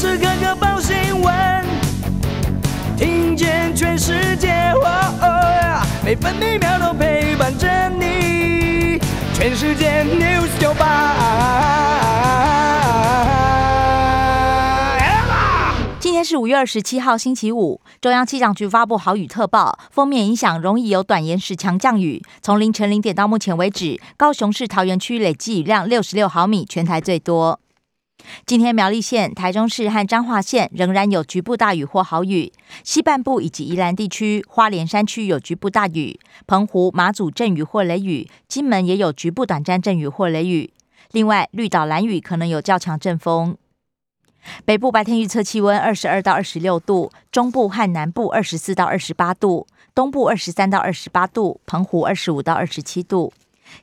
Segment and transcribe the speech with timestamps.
[0.00, 1.62] 时刻刻报新闻，
[2.96, 4.72] 听见全世界，
[6.02, 8.98] 每分每秒都陪伴着你。
[9.34, 11.14] 全世界 news 九八。
[15.98, 17.82] 今天是五月二十七号，星期五。
[18.00, 22.22] 中央气象局发布豪雨特报，封面影响容易有短延时强降雨。
[22.40, 27.60] 从凌晨零点到目前为止，高雄市桃园区累计雨量六十六毫米，全台最多。
[28.46, 32.52] 今天苗栗县、台中市和彰化县仍然有局部大雨或豪雨，
[32.82, 40.72] 西半部以及宜兰地区、花莲山区有局部大雨，澎湖、马祖阵雨或雷雨，金门也有局部短暂阵雨或雷雨。
[41.12, 43.56] 另外，绿岛、蓝雨可能有较强阵风。
[44.64, 53.32] 北部白天预测气温二十二到二十六度，中部和南部二十四到二十八度，东部二十三到二十八度，澎湖二十五到二十七度。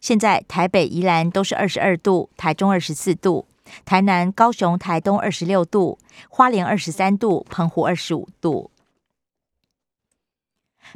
[0.02, 3.46] 现在台北、宜兰都是二十二度，台中二十四度。
[3.86, 5.98] 台南、高雄、台东二十六度，
[6.30, 8.72] 花莲二十三度，澎湖二十五度。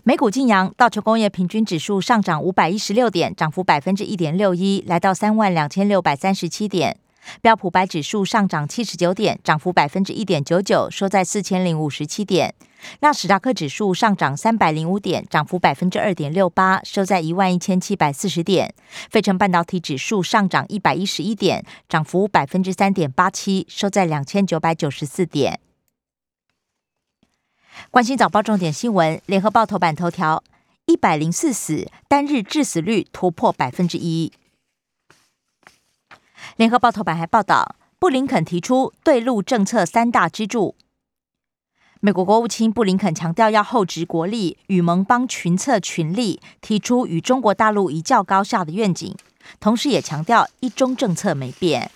[0.04, 6.98] 美股晋阳，道琼工业平均指数上涨五百一十六点，涨幅百分之一点六一，来到三万两千六百三十七点。
[7.42, 12.54] 标普白指数上涨七十九点，涨幅百分之一点九九，收在四千零五十七点。
[13.02, 18.74] 纳斯达克指数上涨三百零五点，涨幅百分之二点六八，收在一万一千七百四十点。
[19.10, 25.60] 费城半导体指数上涨一百一十一点，涨幅百分之三点八七，收在两千九百九十四点。
[27.92, 30.44] 关心早报重点新闻，联合报头版头条：
[30.88, 34.32] 一百零四死，单日致死率突破百分之一。
[36.58, 40.76] 联合报头版还报道，布林肯提出对陆政策三大支柱。
[42.00, 49.16] 美国国务卿布林肯强调要厚植国力，与盟邦群策群力，提出与中国大陆一较高下的愿景，
[49.60, 51.92] 同时也强调一中政策没变。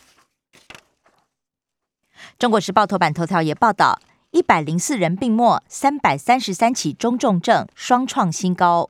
[2.37, 3.99] 中国时报头版头条也报道，
[4.31, 8.89] 一百零四人病末，三百三十三起中重症，双创新高。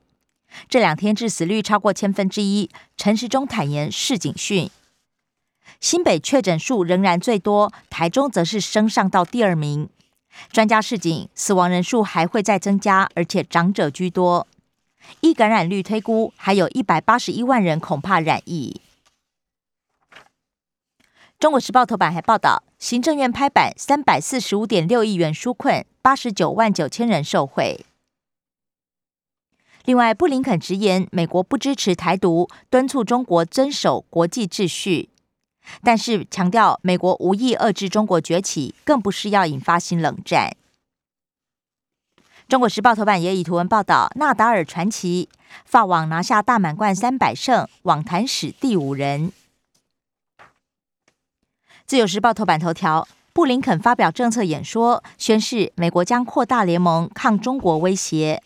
[0.67, 2.69] 这两天致死率超过千分之一。
[2.97, 4.69] 陈时中坦言市警讯。
[5.79, 9.89] 新北确诊数仍然最多，台中则是升上到第二名。
[10.51, 14.47] 专家示警，死亡人数还会再增加，而且长者居多。
[15.21, 18.81] 依感染率推估，还有一百八十一万人恐怕染疫。
[21.37, 27.85] 中国时报头版还报道，行政院拍板三百四十五点六亿元纾困，八十九万九千人受惠。
[29.83, 35.09] 另外，布林肯直言，美国不支持台独，敦促中国遵守国际秩序。
[35.83, 40.55] 但是强调，美国无意遏制中国崛起，更不是要引发新冷战。
[42.47, 45.29] 中国时报头版也以图文报道：纳达尔传奇，
[45.65, 49.31] 法网拿下大满贯三百胜，网坛史第五人。
[51.87, 58.43] 自由时报头版头条：布林肯发表政策演说，宣示美国将扩大联盟抗中国威胁，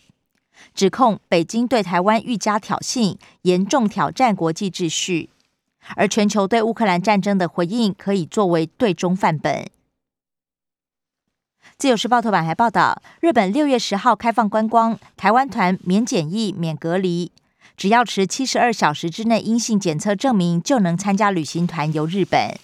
[0.74, 5.30] 指控北京对台湾愈加挑衅，严重挑战国际秩序。
[5.96, 9.68] 而全球对乌克兰战争的回应可以作为对中范本。
[11.76, 17.32] 自由时报头版还报道，日本六月十号开放观光，台湾团免检疫、免隔离，
[17.76, 22.58] 只要持七十二小时之内阴性检测证明，就能参加旅行团游日本。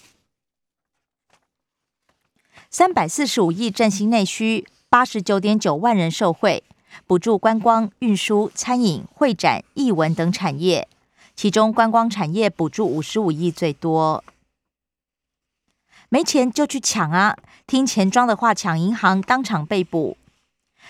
[2.69, 6.63] 三百四十五亿振兴内需，八十九点九万人受惠，
[7.07, 10.87] 补助观光、运输、餐饮、会展、艺文等产业。
[11.37, 14.23] 其中观光产业补助五十五亿最多，
[16.09, 17.37] 没钱就去抢啊！
[17.67, 20.17] 听钱庄的话抢银行，当场被捕，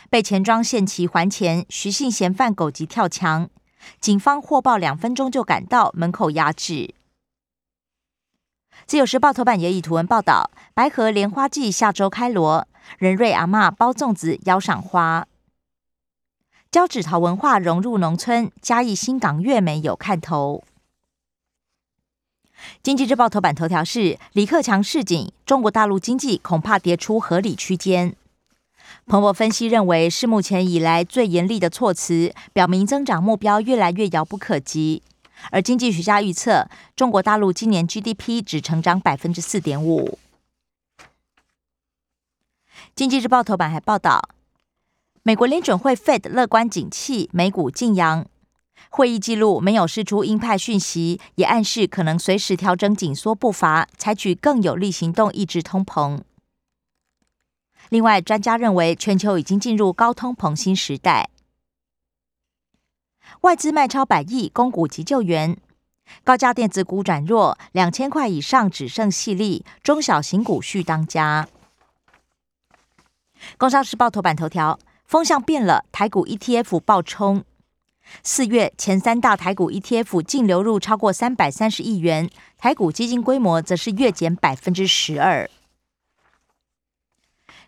[0.10, 3.50] 被钱庄限期还钱，徐姓嫌犯狗急跳墙，
[4.00, 6.96] 警方获报两分钟就赶到门口压制。
[8.86, 12.66] 自由时报头版也以图文报道：白河莲花季下周开锣，
[12.98, 15.28] 仁瑞阿妈包粽子邀赏花。
[16.70, 20.66] 胶纸桃文化融入农村，嘉义新港越美有看头。
[22.84, 28.16] 经济日报头版头条是李克强示警，中国大陆经济恐怕跌出合理区间。
[29.06, 35.02] 彭博分析认为，是目前以来最严厉的措辞，表明增长目标越来越遥不可及。
[35.52, 40.20] 而经济学家预测，中国大陆今年 GDP 只成长百分之四点五。
[42.94, 44.30] 经济日报头版还报道。
[45.28, 48.26] 美国联准会 Fed 乐观景气，美股晋阳。
[48.90, 56.22] 会议记录没有释出鹰派讯息，也暗示可能随时调整紧缩步伐，采取更有力行动抑制通膨。
[57.90, 61.30] 另外，专家认为全球已经进入高通膨新时代。
[63.42, 65.58] 外资卖超百亿，供股急救援。
[66.24, 71.50] 高价电子股转弱，两千块以上只剩细粒，中小型股续当家。
[73.58, 77.46] 工商时报头版头条：风向变了，台股 ETF 爆冲。
[78.24, 85.50] 四月前三大台股 ETF 净流入超过三百三十亿元，台股基金规模则是月减百分之十二。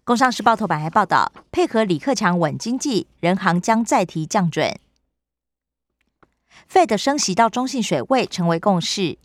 [0.03, 4.77] 工商时报头版还报道，配合李克强稳经济，人行将再提降准。
[6.69, 9.18] Fed 升息到中性水位成为共识。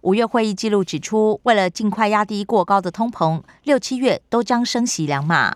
[0.00, 5.54] 五月会议记录指出，为了尽快压低过高的通膨，六七月都将升息两码。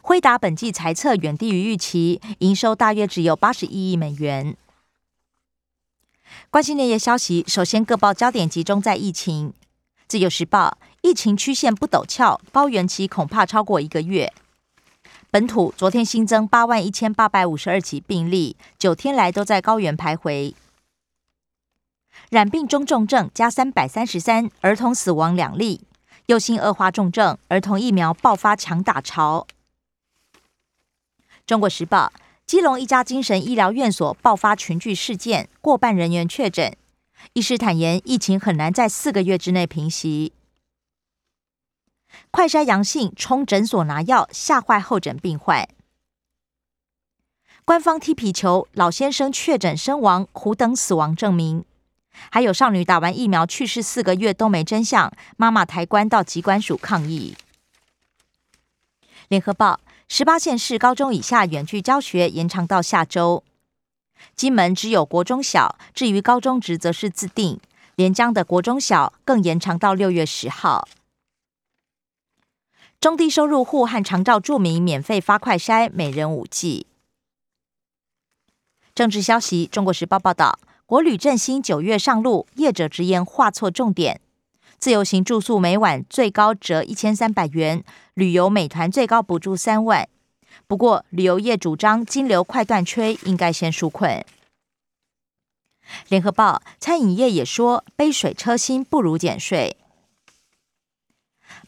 [0.00, 4.56] 辉达本季财测远低于预期，营收大约只有八十一亿美元。
[6.50, 9.52] 关心内页消息，首先各报焦点集中在疫情。
[10.08, 14.32] 自由时报，疫情曲线不陡峭，高原期恐怕超过一个月。
[15.30, 20.54] 本土昨天新增八万一千八百五十二起病例，九天来都在高原徘徊。
[22.28, 25.80] 染病中重症加三百三十三，儿童死亡两例，
[26.26, 29.46] 右心恶化重症，儿童疫苗爆发强打潮。
[31.44, 32.12] 中国时报：
[32.46, 36.76] 基隆一家精神医疗院所爆发群聚事件，过半人员确诊。
[37.32, 40.32] 医师坦言，疫情很难在四个月之内平息。
[42.30, 45.68] 快筛阳性冲诊所拿药，吓坏候诊病患。
[47.64, 51.64] 官方踢皮球，老先生确诊身亡，苦等死亡证明。
[52.30, 57.36] 还有少女打完疫苗去世四个月都没真相，妈妈抬棺到机关署抗议。
[59.28, 59.80] 联合报。
[60.14, 63.42] 十八县市高中以下远距教学延长到下周。
[64.36, 67.58] 金门只有国中小，至于高中职则是自定。
[67.94, 70.86] 连江的国中小更延长到六月十号。
[73.00, 76.86] 中低收入户和长照住民免费发快筛，每人五剂。
[78.94, 84.20] 政治消息：中国时报报道，国旅振兴九月上路，业者直言画错重点。
[84.82, 87.84] 自由行住宿每晚最高折一千三百元，
[88.14, 90.08] 旅游美团最高补助三万。
[90.66, 94.24] 不过旅游业主张金流快断吹，应该先纾困。
[96.08, 99.76] 联合报餐饮业也说杯水车薪不如减税。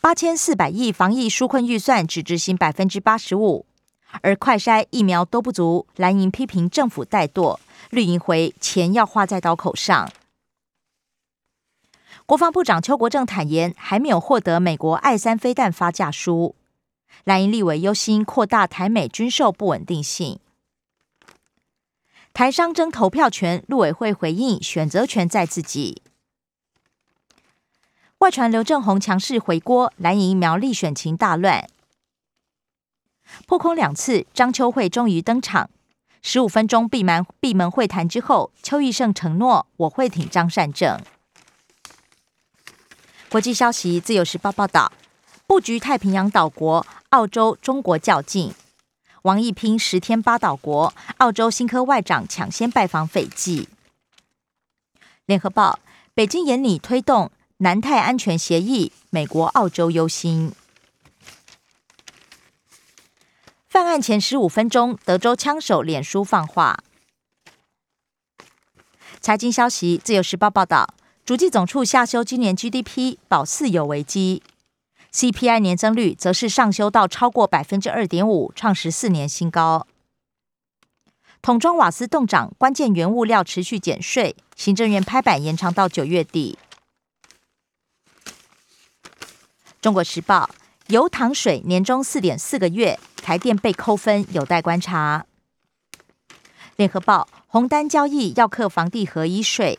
[0.00, 3.64] 八千四百亿防疫纾困预算只执行百分之八十五，
[4.22, 7.60] 而快筛疫苗都不足，蓝营批评政府怠惰，
[7.90, 10.10] 绿营回钱要花在刀口上。
[12.26, 16.56] 国防部长邱国正坦言，还没有获得美国爱三飞弹发价书。
[17.24, 20.40] 蓝营立委忧心扩大台美军售不稳定性。
[22.32, 26.02] 台商争投票权，陆委会回应选择权在自己。
[28.18, 31.68] 外传刘正宏强势回锅，蓝营苗栗选情大乱。
[33.46, 35.68] 破空两次，张秋惠终于登场。
[36.22, 40.98] 十五分钟闭门闭门会谈之后，邱义胜承诺我会挺张善政。
[43.34, 44.92] 国际消息：自由时报报道，
[45.44, 48.54] 布局太平洋岛国，澳洲、中国较劲。
[49.22, 53.68] 王毅拼十天八岛国，澳洲新科外长抢先拜访斐济。
[55.26, 55.80] 联合报：
[56.14, 60.52] 北京严拟推动南太安全协议，美国、澳洲忧心。
[63.68, 66.78] 犯案前十五分钟，德州枪手脸书放话。
[69.20, 70.94] 财经消息：自由时报报道。
[71.24, 74.42] 主计总处下修今年 GDP 保四有危机
[75.10, 79.86] ，CPI 年增率则是上修到超过百分之二点五，创十四年新高。
[81.40, 86.58] 桶装瓦斯冻涨，关键原物料持续减税，行政院拍板延长到九月底。
[89.80, 90.50] 中国时报
[90.88, 95.24] 油糖水年终四点四个月，台电被扣分，有待观察。
[96.76, 99.78] 联合报红单交易要克房地合一税。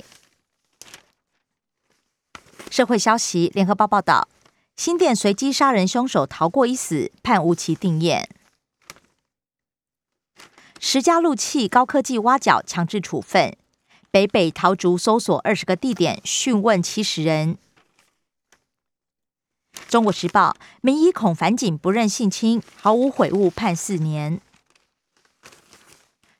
[2.75, 4.27] 社会消息：联合报报道，
[4.75, 8.27] 新店随机杀人凶手逃过一死，判无期定验。
[10.81, 13.55] 十家路器高科技挖角强制处分，
[14.11, 17.57] 北北桃竹搜索二十个地点，讯问七十人。
[19.87, 24.41] 中国时报：名医孔凡景不认性侵，毫无悔悟，判四年。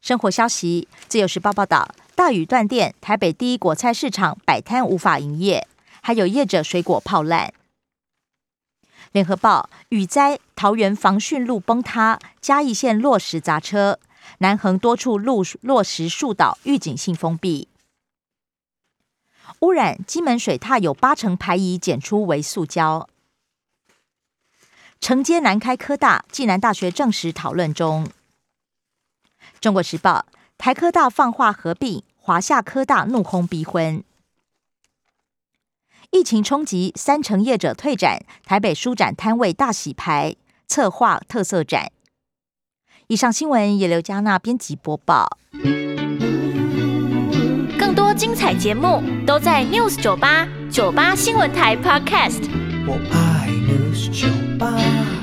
[0.02, 5.66] 生活消息：自由时报报道，大雨断电，台北第一果菜市场摆摊无法营业。
[6.06, 7.52] 还有业者水果泡烂。
[9.12, 13.98] 联合报雨灾，桃园防汛路崩塌，嘉义县落石砸车，
[14.38, 17.70] 南横多处路落石树倒，预警性封闭。
[19.62, 23.10] 污染，金门水塔有八成排遗检出为塑胶。
[25.02, 28.08] 承接南开科大，暨南大学证实讨论中。
[29.60, 30.28] 中国时报
[30.60, 34.04] 台科大放话合并，华夏科大怒轰逼婚。
[36.16, 40.38] 疫情冲击，三成业者退展，台北书展摊位大洗牌。
[40.66, 41.92] 策划特色展。
[43.08, 45.38] 以上新闻由刘嘉娜编辑播报。
[47.78, 52.50] 更多精彩节目都在 News 九八九八新闻台 Podcast。
[52.88, 55.15] 我爱 News 酒吧。